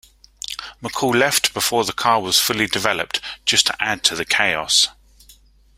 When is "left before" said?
1.13-1.85